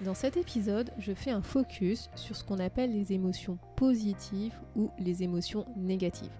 [0.00, 4.90] Dans cet épisode, je fais un focus sur ce qu'on appelle les émotions positives ou
[5.00, 6.30] les émotions négatives.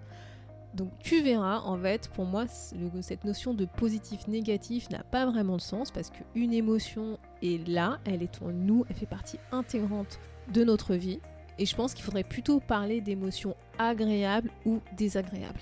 [0.75, 5.61] Donc tu verras, en fait, pour moi, cette notion de positif-négatif n'a pas vraiment de
[5.61, 10.19] sens parce qu'une émotion est là, elle est en nous, elle fait partie intégrante
[10.53, 11.19] de notre vie.
[11.57, 15.59] Et je pense qu'il faudrait plutôt parler d'émotions agréables ou désagréables.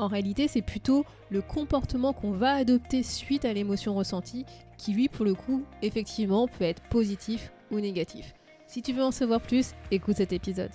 [0.00, 4.46] En réalité, c'est plutôt le comportement qu'on va adopter suite à l'émotion ressentie
[4.78, 8.32] qui, lui, pour le coup, effectivement, peut être positif ou négatif.
[8.66, 10.70] Si tu veux en savoir plus, écoute cet épisode.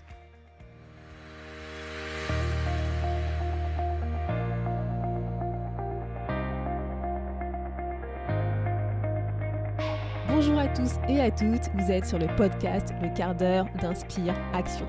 [10.28, 14.36] Bonjour à tous et à toutes, vous êtes sur le podcast Le quart d'heure d'Inspire
[14.54, 14.86] Action.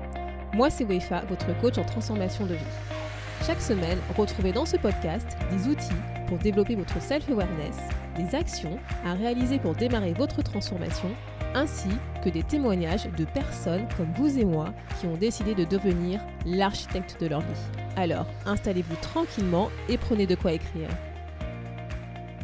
[0.53, 2.96] Moi c'est Wefa, votre coach en transformation de vie.
[3.45, 5.87] Chaque semaine, retrouvez dans ce podcast des outils
[6.27, 7.77] pour développer votre self-awareness,
[8.17, 11.09] des actions à réaliser pour démarrer votre transformation,
[11.53, 11.89] ainsi
[12.23, 17.17] que des témoignages de personnes comme vous et moi qui ont décidé de devenir l'architecte
[17.21, 17.65] de leur vie.
[17.95, 20.89] Alors, installez-vous tranquillement et prenez de quoi écrire.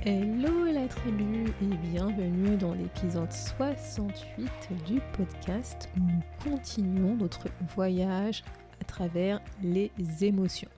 [0.06, 4.50] Hello la tribu et bienvenue dans l'épisode 68
[4.86, 8.44] du podcast où nous continuons notre voyage
[8.82, 9.92] à travers les
[10.22, 10.70] émotions.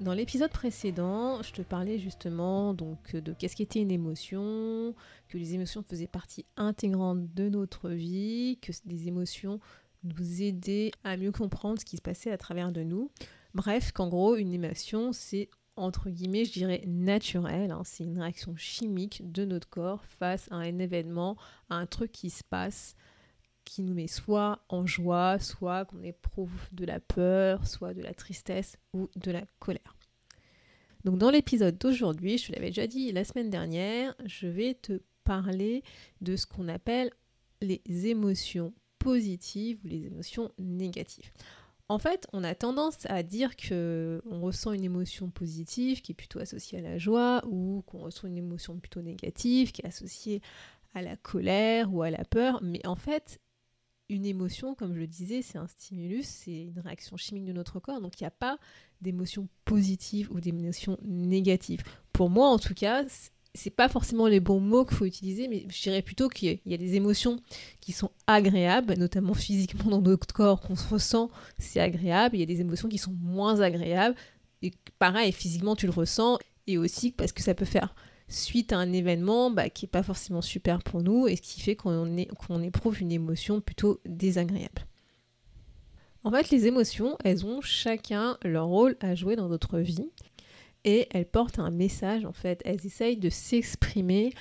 [0.00, 4.94] Dans l'épisode précédent, je te parlais justement donc de qu'est-ce qu'était une émotion,
[5.28, 9.58] que les émotions faisaient partie intégrante de notre vie, que les émotions
[10.04, 13.10] nous aidaient à mieux comprendre ce qui se passait à travers de nous.
[13.54, 17.82] Bref, qu'en gros, une émotion, c'est entre guillemets, je dirais naturel, hein.
[17.84, 21.36] c'est une réaction chimique de notre corps face à un événement,
[21.70, 22.94] à un truc qui se passe,
[23.68, 28.14] qui nous met soit en joie, soit qu'on éprouve de la peur, soit de la
[28.14, 29.96] tristesse ou de la colère.
[31.04, 35.00] Donc dans l'épisode d'aujourd'hui, je te l'avais déjà dit la semaine dernière, je vais te
[35.24, 35.82] parler
[36.20, 37.10] de ce qu'on appelle
[37.60, 41.30] les émotions positives ou les émotions négatives.
[41.90, 46.14] En fait, on a tendance à dire que on ressent une émotion positive qui est
[46.14, 50.42] plutôt associée à la joie ou qu'on ressent une émotion plutôt négative qui est associée
[50.94, 53.40] à la colère ou à la peur, mais en fait,
[54.08, 57.78] une émotion, comme je le disais, c'est un stimulus, c'est une réaction chimique de notre
[57.80, 58.58] corps, donc il n'y a pas
[59.00, 61.82] d'émotions positives ou d'émotions négatives.
[62.12, 63.04] Pour moi, en tout cas,
[63.54, 66.74] c'est pas forcément les bons mots qu'il faut utiliser, mais je dirais plutôt qu'il y
[66.74, 67.40] a des émotions
[67.80, 72.36] qui sont agréables, notamment physiquement dans notre corps, qu'on se ressent, c'est agréable.
[72.36, 74.16] Il y a des émotions qui sont moins agréables,
[74.62, 77.94] et pareil, physiquement tu le ressens, et aussi parce que ça peut faire
[78.28, 81.60] suite à un événement bah, qui n'est pas forcément super pour nous et ce qui
[81.60, 84.86] fait qu'on éprouve une émotion plutôt désagréable.
[86.24, 90.10] En fait, les émotions, elles ont chacun leur rôle à jouer dans notre vie
[90.84, 92.60] et elles portent un message en fait.
[92.64, 94.32] Elles essayent de s'exprimer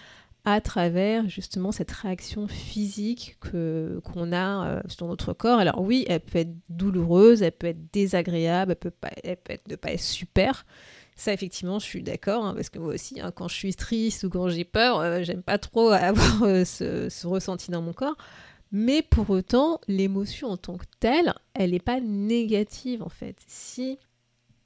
[0.44, 5.60] à travers justement cette réaction physique que qu'on a euh, sur notre corps.
[5.60, 10.00] Alors oui, elle peut être douloureuse, elle peut être désagréable, elle peut, ne pas être
[10.00, 10.66] super,
[11.18, 14.24] ça, effectivement, je suis d'accord, hein, parce que moi aussi, hein, quand je suis triste
[14.24, 18.16] ou quand j'ai peur, euh, j'aime pas trop avoir euh, ce, ressenti dans mon corps.
[18.72, 23.38] Mais pour autant, l'émotion en tant que telle, elle n'est pas négative en fait.
[23.48, 23.98] Si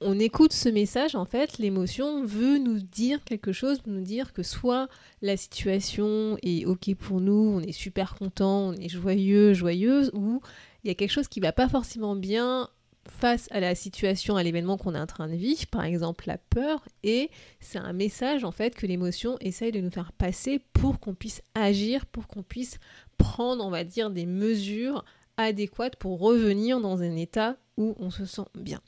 [0.00, 4.42] on écoute ce message, en fait, l'émotion veut nous dire quelque chose, nous dire que
[4.42, 4.88] soit
[5.22, 10.42] la situation est ok pour nous, on est super content, on est joyeux, joyeuse, ou
[10.84, 12.68] il y a quelque chose qui va pas forcément bien
[13.08, 16.38] face à la situation, à l'événement qu'on est en train de vivre, par exemple la
[16.38, 17.30] peur, et
[17.60, 21.42] c'est un message en fait que l'émotion essaye de nous faire passer pour qu'on puisse
[21.54, 22.78] agir, pour qu'on puisse
[23.18, 25.04] prendre, on va dire, des mesures
[25.36, 28.80] adéquates pour revenir dans un état où on se sent bien.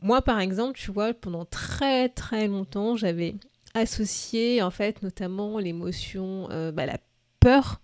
[0.00, 3.36] Moi, par exemple, tu vois, pendant très très longtemps, j'avais
[3.74, 6.98] associé en fait notamment l'émotion, euh, bah, la
[7.40, 7.80] peur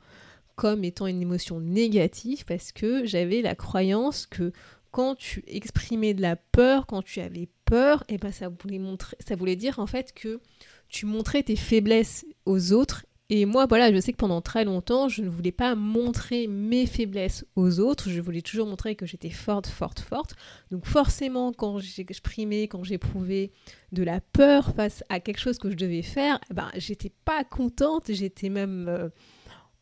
[0.57, 4.53] comme étant une émotion négative parce que j'avais la croyance que
[4.91, 9.17] quand tu exprimais de la peur, quand tu avais peur, eh ben ça voulait montrer,
[9.21, 10.41] ça voulait dire en fait que
[10.89, 13.05] tu montrais tes faiblesses aux autres.
[13.31, 16.87] Et moi, voilà, je sais que pendant très longtemps, je ne voulais pas montrer mes
[16.87, 18.09] faiblesses aux autres.
[18.09, 20.35] Je voulais toujours montrer que j'étais forte, forte, forte.
[20.71, 23.53] Donc forcément, quand j'exprimais, quand j'éprouvais
[23.93, 27.45] de la peur face à quelque chose que je devais faire, eh ben j'étais pas
[27.45, 28.05] contente.
[28.09, 29.11] J'étais même euh,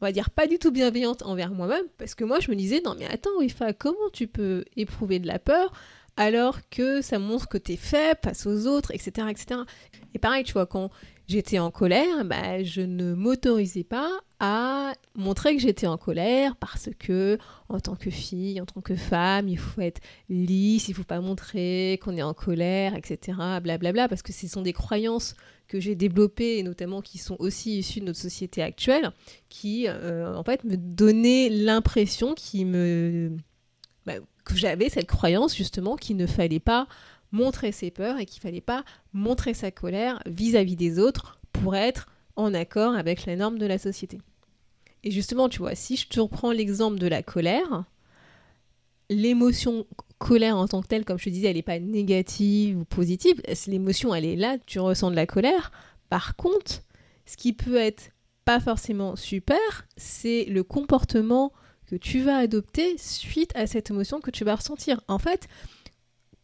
[0.00, 2.80] on va dire, pas du tout bienveillante envers moi-même, parce que moi je me disais,
[2.84, 5.72] non mais attends, Wifa, comment tu peux éprouver de la peur
[6.16, 9.60] alors que ça montre que t'es faible face aux autres, etc., etc.
[10.14, 10.90] Et pareil, tu vois, quand
[11.28, 16.90] j'étais en colère, bah, je ne m'autorisais pas à montrer que j'étais en colère parce
[16.98, 17.38] que
[17.68, 21.20] en tant que fille, en tant que femme, il faut être lisse, il faut pas
[21.20, 23.38] montrer qu'on est en colère, etc.
[23.62, 25.34] Blablabla, parce que ce sont des croyances
[25.68, 29.10] que j'ai développées et notamment qui sont aussi issues de notre société actuelle,
[29.48, 33.32] qui euh, en fait me donnaient l'impression qui me
[34.04, 34.14] bah,
[34.44, 36.86] que j'avais cette croyance justement qu'il ne fallait pas
[37.32, 42.08] montrer ses peurs et qu'il fallait pas montrer sa colère vis-à-vis des autres pour être
[42.36, 44.20] en accord avec les normes de la société.
[45.04, 47.84] Et justement, tu vois, si je te reprends l'exemple de la colère,
[49.08, 49.86] l'émotion
[50.18, 53.40] colère en tant que telle, comme je te disais, elle n'est pas négative ou positive.
[53.66, 55.70] L'émotion, elle est là, tu ressens de la colère.
[56.08, 56.82] Par contre,
[57.24, 58.10] ce qui peut être
[58.44, 59.58] pas forcément super,
[59.96, 61.52] c'est le comportement
[61.86, 65.00] que tu vas adopter suite à cette émotion que tu vas ressentir.
[65.08, 65.48] En fait,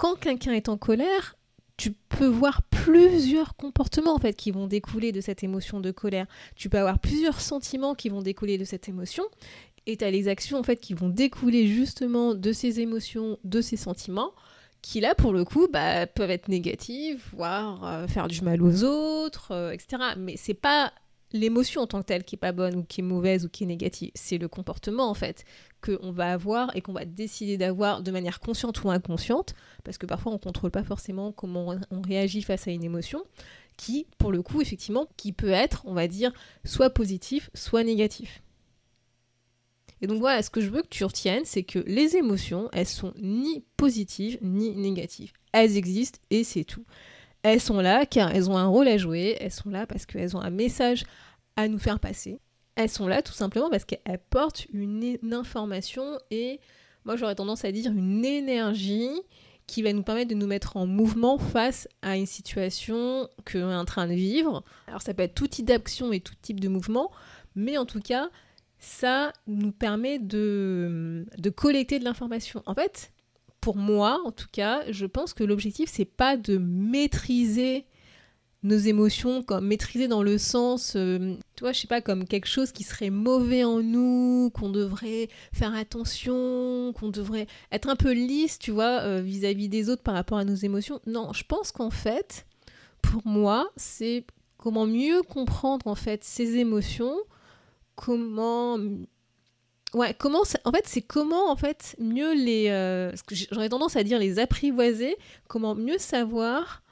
[0.03, 1.37] quand quelqu'un est en colère,
[1.77, 6.27] tu peux voir plusieurs comportements en fait qui vont découler de cette émotion de colère.
[6.57, 9.23] Tu peux avoir plusieurs sentiments qui vont découler de cette émotion
[9.87, 13.61] et tu as les actions en fait qui vont découler justement de ces émotions, de
[13.61, 14.33] ces sentiments
[14.83, 18.83] qui là pour le coup bah, peuvent être négatives, voire euh, faire du mal aux
[18.83, 20.03] autres, euh, etc.
[20.19, 20.93] Mais c'est pas
[21.33, 23.65] l'émotion en tant que telle qui est pas bonne ou qui est mauvaise ou qui
[23.65, 25.45] est négative, c'est le comportement en fait
[25.81, 30.07] qu'on va avoir et qu'on va décider d'avoir de manière consciente ou inconsciente, parce que
[30.07, 33.25] parfois on contrôle pas forcément comment on réagit face à une émotion,
[33.77, 36.33] qui pour le coup effectivement qui peut être, on va dire,
[36.65, 38.43] soit positif, soit négatif.
[40.01, 42.89] Et donc voilà, ce que je veux que tu retiennes, c'est que les émotions, elles
[42.89, 45.33] sont ni positives ni négatives.
[45.53, 46.85] Elles existent et c'est tout.
[47.43, 50.37] Elles sont là car elles ont un rôle à jouer, elles sont là parce qu'elles
[50.37, 51.05] ont un message
[51.57, 52.41] à nous faire passer.
[52.77, 56.61] Elles sont là tout simplement parce qu'elles portent une, information et
[57.05, 59.11] moi j'aurais tendance à dire une énergie
[59.67, 63.75] qui va nous permettre de nous mettre en mouvement face à une situation qu'on est
[63.75, 64.65] en train de vivre.
[64.87, 67.11] Alors ça peut être tout type d'action et tout type de mouvement,
[67.55, 68.31] mais en tout cas,
[68.79, 72.63] ça nous permet de, de collecter de l'information.
[72.67, 73.13] En fait,
[73.63, 77.87] pour moi, en tout cas, je pense que l'objectif, c'est pas de maîtriser
[78.65, 82.49] nos émotions, comme maîtriser dans le sens, euh, tu vois, je sais pas, comme quelque
[82.49, 88.13] chose qui serait mauvais en nous, qu'on devrait faire attention, qu'on devrait être un peu
[88.13, 91.01] lisse, tu vois, euh, vis-à-vis des autres par rapport à nos émotions.
[91.07, 92.47] Non, je pense qu'en fait,
[93.01, 94.25] pour moi, c'est
[94.59, 97.17] comment mieux comprendre en fait ces émotions,
[97.95, 98.77] comment
[99.95, 103.13] Ouais, comment en fait c'est comment en fait mieux les euh,
[103.51, 105.17] j'aurais tendance à dire les apprivoiser,
[105.49, 106.83] comment mieux savoir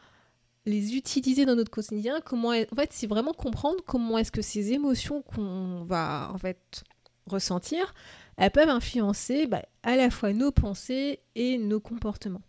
[0.67, 4.73] les utiliser dans notre quotidien, comment en fait c'est vraiment comprendre comment est-ce que ces
[4.73, 6.85] émotions qu'on va en fait
[7.27, 7.95] ressentir,
[8.37, 12.43] elles peuvent influencer bah, à la fois nos pensées et nos comportements.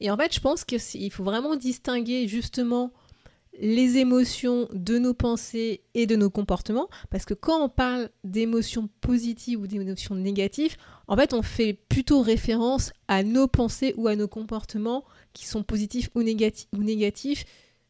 [0.00, 2.92] Et en fait, je pense qu'il faut vraiment distinguer justement
[3.60, 8.88] les émotions de nos pensées et de nos comportements, parce que quand on parle d'émotions
[9.00, 10.76] positives ou d'émotions négatives,
[11.08, 15.62] en fait, on fait plutôt référence à nos pensées ou à nos comportements qui sont
[15.62, 17.44] positifs ou, négatifs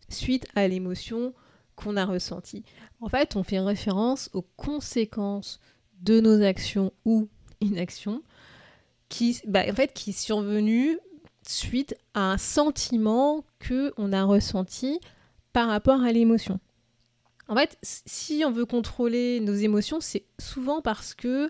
[0.08, 1.34] suite à l'émotion
[1.74, 2.64] qu'on a ressentie.
[3.00, 5.60] En fait, on fait référence aux conséquences
[6.00, 7.28] de nos actions ou
[7.60, 8.22] inactions
[9.08, 10.12] qui, bah, en fait, qui
[11.48, 15.00] suite à un sentiment que on a ressenti
[15.56, 16.60] par rapport à l'émotion.
[17.48, 21.48] En fait, si on veut contrôler nos émotions, c'est souvent parce que,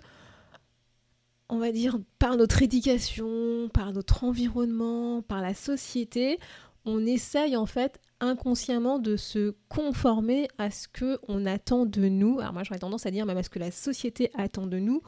[1.49, 6.39] on va dire, par notre éducation, par notre environnement, par la société,
[6.85, 12.39] on essaye en fait inconsciemment de se conformer à ce que on attend de nous.
[12.39, 15.03] Alors moi j'aurais tendance à dire même à ce que la société attend de nous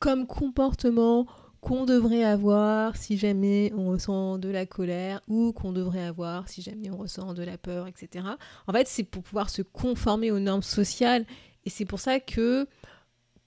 [0.00, 1.28] comme comportement,
[1.62, 6.60] qu'on devrait avoir si jamais on ressent de la colère ou qu'on devrait avoir si
[6.60, 8.26] jamais on ressent de la peur, etc.
[8.66, 11.24] En fait, c'est pour pouvoir se conformer aux normes sociales.
[11.64, 12.66] Et c'est pour ça que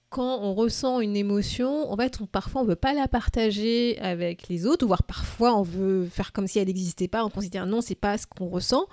[0.10, 4.66] quand on ressent une émotion, en fait, parfois on veut pas la partager avec les
[4.66, 7.96] autres, voire parfois on veut faire comme si elle n'existait pas, on considère non, c'est
[7.96, 8.88] pas ce qu'on ressent,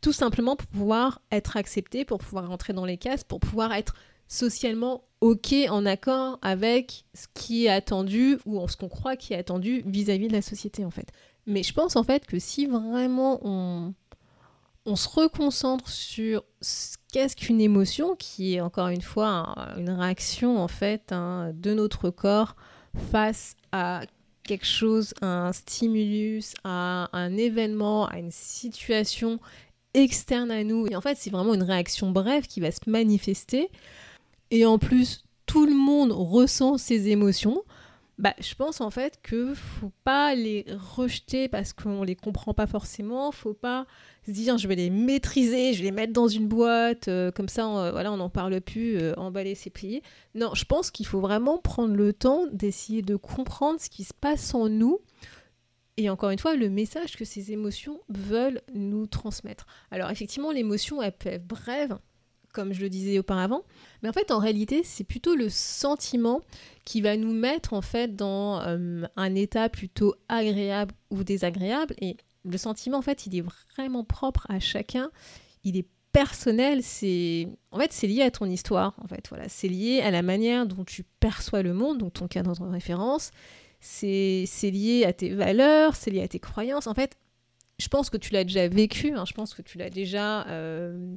[0.00, 3.94] tout simplement pour pouvoir être accepté, pour pouvoir rentrer dans les cases, pour pouvoir être
[4.28, 9.36] socialement ok, en accord avec ce qui est attendu ou ce qu'on croit qui est
[9.36, 11.08] attendu vis-à-vis de la société en fait.
[11.46, 13.94] Mais je pense en fait que si vraiment on,
[14.94, 20.68] se reconcentre sur ce qu'est-ce qu'une émotion, qui est encore une fois une réaction en
[20.68, 22.56] fait hein, de notre corps
[23.10, 24.00] face à
[24.44, 29.40] quelque chose, à un stimulus, à un événement, à une situation
[29.92, 30.86] externe à nous.
[30.86, 33.70] Et en fait, c'est vraiment une réaction brève qui va se manifester
[34.50, 37.62] et en plus tout le monde ressent ces émotions,
[38.18, 42.66] bah, je pense en fait que faut pas les rejeter parce qu'on les comprend pas
[42.66, 43.30] forcément.
[43.30, 43.86] Faut pas
[44.26, 47.48] se dire je vais les maîtriser, je vais les mettre dans une boîte, euh, comme
[47.48, 50.02] ça, on, voilà, on n'en parle plus, euh, emballer, c'est plié.
[50.34, 54.14] Non, je pense qu'il faut vraiment prendre le temps d'essayer de comprendre ce qui se
[54.14, 54.98] passe en nous.
[55.96, 59.66] Et encore une fois, le message que ces émotions veulent nous transmettre.
[59.90, 61.98] Alors effectivement, l'émotion, elle peut être brève,
[62.52, 63.62] comme je le disais auparavant.
[64.02, 66.40] Mais en fait, en réalité, c'est plutôt le sentiment
[66.84, 71.94] qui va nous mettre en fait dans euh, un état plutôt agréable ou désagréable.
[72.00, 73.44] Et le sentiment, en fait, il est
[73.76, 75.10] vraiment propre à chacun.
[75.64, 76.82] Il est personnel.
[76.82, 78.94] C'est en fait, c'est lié à ton histoire.
[79.02, 82.28] En fait, voilà, c'est lié à la manière dont tu perçois le monde, donc ton
[82.28, 83.30] cadre de référence.
[83.80, 86.86] C'est lié à tes valeurs, c'est lié à tes croyances.
[86.86, 87.16] En fait,
[87.78, 89.12] je pense que tu l'as déjà vécu.
[89.14, 89.24] Hein.
[89.24, 91.16] je pense que tu l'as déjà euh,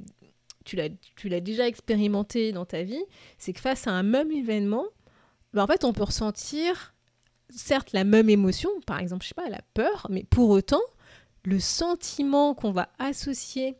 [0.63, 3.03] tu l'as déjà expérimenté dans ta vie,
[3.37, 4.85] c'est que face à un même événement,
[5.53, 6.93] ben en fait, on peut ressentir
[7.49, 10.81] certes la même émotion, par exemple, je sais pas, la peur, mais pour autant,
[11.43, 13.75] le sentiment qu'on va associer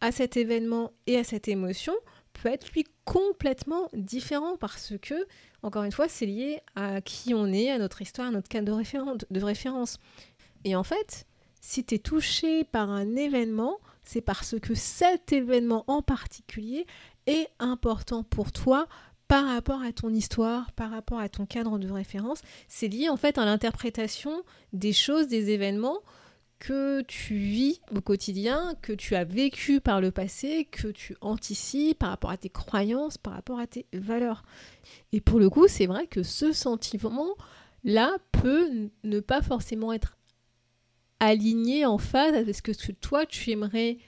[0.00, 1.94] à cet événement et à cette émotion
[2.34, 5.26] peut être lui complètement différent parce que,
[5.62, 8.76] encore une fois, c'est lié à qui on est, à notre histoire, à notre cadre
[8.76, 9.98] de, de référence.
[10.64, 11.26] Et en fait,
[11.60, 16.86] si tu es touché par un événement, c'est parce que cet événement en particulier
[17.26, 18.86] est important pour toi
[19.28, 22.40] par rapport à ton histoire, par rapport à ton cadre de référence.
[22.68, 25.98] C'est lié en fait à l'interprétation des choses, des événements
[26.58, 31.98] que tu vis au quotidien, que tu as vécu par le passé, que tu anticipes
[31.98, 34.42] par rapport à tes croyances, par rapport à tes valeurs.
[35.12, 40.15] Et pour le coup, c'est vrai que ce sentiment-là peut ne pas forcément être
[41.20, 43.98] aligné en phase avec ce que toi tu aimerais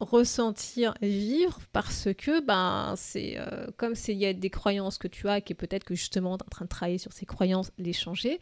[0.00, 5.28] ressentir, vivre, parce que ben c'est euh, comme s'il y a des croyances que tu
[5.28, 7.92] as, qui peut-être que justement tu es en train de travailler sur ces croyances, les
[7.92, 8.40] changer.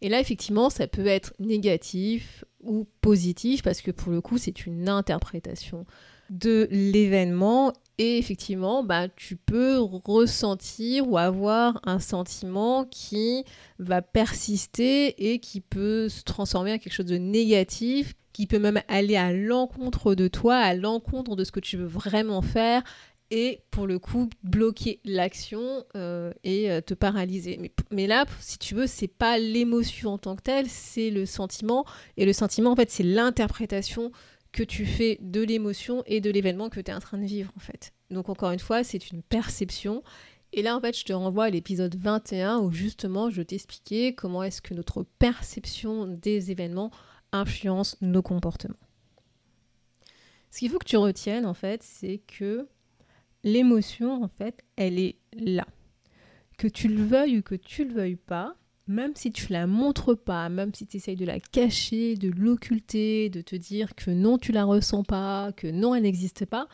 [0.00, 4.64] Et là effectivement ça peut être négatif ou positif, parce que pour le coup c'est
[4.64, 5.84] une interprétation
[6.30, 13.44] de l'événement et effectivement bah, tu peux ressentir ou avoir un sentiment qui
[13.78, 18.82] va persister et qui peut se transformer en quelque chose de négatif qui peut même
[18.88, 22.82] aller à l'encontre de toi, à l'encontre de ce que tu veux vraiment faire
[23.30, 27.72] et pour le coup bloquer l'action euh, et euh, te paralyser.
[27.90, 31.84] Mais, là, si tu veux, c'est pas l'émotion en tant que telle, c'est le sentiment
[32.16, 34.12] et le sentiment en fait c'est l'interprétation
[34.54, 37.52] que tu fais de l'émotion et de l'événement que tu es en train de vivre
[37.56, 37.92] en fait.
[38.10, 40.04] Donc encore une fois, c'est une perception.
[40.52, 44.44] Et là, en fait, je te renvoie à l'épisode 21 où justement je t'expliquais comment
[44.44, 46.92] est-ce que notre perception des événements
[47.32, 48.78] influence nos comportements.
[50.52, 52.68] Ce qu'il faut que tu retiennes, en fait, c'est que
[53.42, 55.66] l'émotion, en fait, elle est là.
[56.58, 58.54] Que tu le veuilles ou que tu le veuilles pas,
[58.86, 63.30] même si tu la montres pas, même si tu essayes de la cacher, de l'occulter,
[63.30, 66.68] de te dire que non, tu la ressens pas, que non, elle n'existe pas,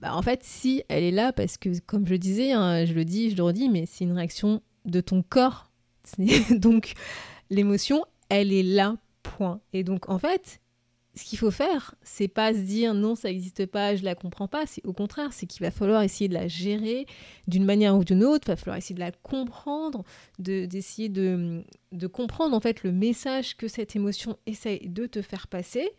[0.00, 3.04] bah en fait, si, elle est là parce que, comme je disais, hein, je le
[3.04, 5.70] dis, je le redis, mais c'est une réaction de ton corps.
[6.50, 6.92] Donc,
[7.50, 9.60] l'émotion, elle est là, point.
[9.72, 10.60] Et donc, en fait,
[11.16, 14.48] ce qu'il faut faire, c'est pas se dire non, ça n'existe pas, je la comprends
[14.48, 14.66] pas.
[14.66, 17.06] C'est au contraire, c'est qu'il va falloir essayer de la gérer
[17.48, 18.44] d'une manière ou d'une autre.
[18.48, 20.04] Il va falloir essayer de la comprendre,
[20.38, 25.48] d'essayer de, de, comprendre en fait le message que cette émotion essaye de te faire
[25.48, 25.90] passer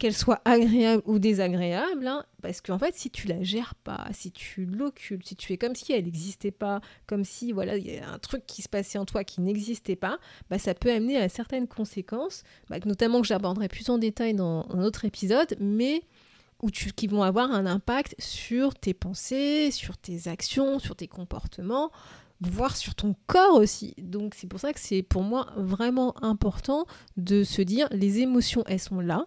[0.00, 4.32] qu'elle soit agréable ou désagréable, hein, parce qu'en fait, si tu la gères pas, si
[4.32, 7.98] tu l'occultes, si tu fais comme si elle n'existait pas, comme si voilà, il y
[7.98, 11.18] a un truc qui se passait en toi qui n'existait pas, bah, ça peut amener
[11.18, 16.02] à certaines conséquences, bah, notamment que j'aborderai plus en détail dans un autre épisode, mais
[16.96, 21.90] qui vont avoir un impact sur tes pensées, sur tes actions, sur tes comportements,
[22.40, 23.94] voire sur ton corps aussi.
[23.98, 28.64] Donc c'est pour ça que c'est pour moi vraiment important de se dire les émotions,
[28.66, 29.26] elles sont là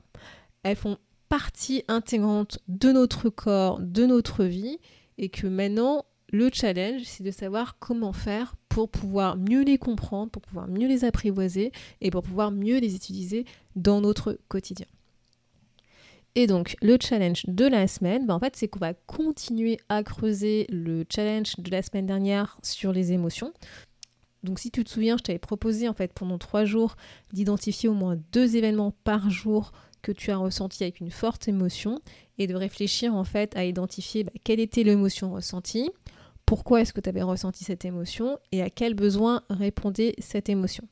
[0.64, 0.98] elles font
[1.30, 4.80] partie intégrante de notre corps, de notre vie,
[5.18, 10.32] et que maintenant, le challenge, c'est de savoir comment faire pour pouvoir mieux les comprendre,
[10.32, 14.88] pour pouvoir mieux les apprivoiser et pour pouvoir mieux les utiliser dans notre quotidien.
[16.36, 20.02] Et donc, le challenge de la semaine, bah, en fait, c'est qu'on va continuer à
[20.02, 23.54] creuser le challenge de la semaine dernière sur les émotions.
[24.42, 26.96] Donc, si tu te souviens, je t'avais proposé en fait pendant trois jours
[27.32, 29.72] d'identifier au moins deux événements par jour
[30.04, 32.00] que tu as ressenti avec une forte émotion
[32.38, 35.90] et de réfléchir en fait à identifier bah, quelle était l'émotion ressentie,
[36.46, 40.84] pourquoi est-ce que tu avais ressenti cette émotion et à quel besoin répondait cette émotion.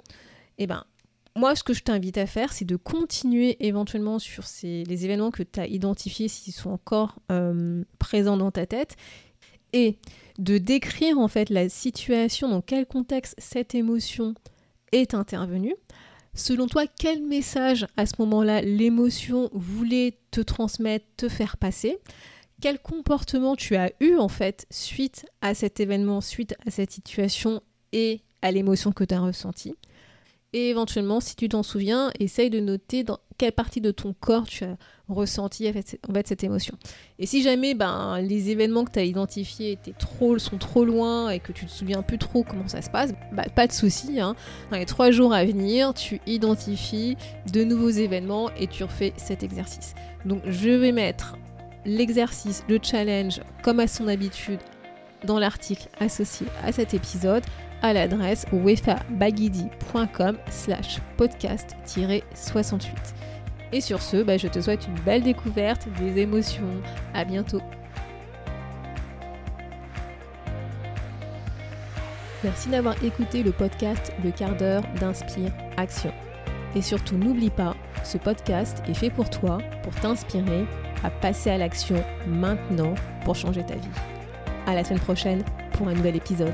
[0.58, 0.84] Et eh ben
[1.36, 5.32] moi, ce que je t'invite à faire, c'est de continuer éventuellement sur ces, les événements
[5.32, 8.98] que tu as identifiés s'ils sont encore euh, présents dans ta tête
[9.72, 9.98] et
[10.40, 14.34] de décrire en fait la situation, dans quel contexte cette émotion
[14.92, 15.76] est intervenue.
[16.34, 21.98] Selon toi, quel message à ce moment-là l'émotion voulait te transmettre, te faire passer?
[22.62, 27.62] Quel comportement tu as eu en fait suite à cet événement, suite à cette situation
[27.92, 29.76] et à l'émotion que tu as ressentie?
[30.54, 34.46] Et éventuellement, si tu t'en souviens, essaye de noter dans quelle partie de ton corps
[34.46, 34.76] tu as
[35.08, 35.72] ressenti
[36.26, 36.76] cette émotion.
[37.20, 41.30] Et si jamais ben, les événements que tu as identifiés étaient trop, sont trop loin
[41.30, 44.20] et que tu te souviens plus trop comment ça se passe, bah, pas de souci.
[44.20, 44.36] Hein.
[44.72, 47.16] Dans les trois jours à venir, tu identifies
[47.52, 49.94] de nouveaux événements et tu refais cet exercice.
[50.26, 51.38] Donc je vais mettre
[51.86, 54.60] l'exercice, le challenge, comme à son habitude,
[55.26, 57.44] dans l'article associé à cet épisode
[57.82, 62.90] à l'adresse wefabagidi.com slash podcast-68.
[63.74, 66.82] Et sur ce, bah, je te souhaite une belle découverte des émotions.
[67.14, 67.62] À bientôt.
[72.44, 76.12] Merci d'avoir écouté le podcast Le quart d'heure d'Inspire Action.
[76.76, 80.66] Et surtout, n'oublie pas, ce podcast est fait pour toi, pour t'inspirer
[81.04, 82.96] à passer à l'action maintenant
[83.26, 83.88] pour changer ta vie.
[84.66, 86.54] À la semaine prochaine pour un nouvel épisode.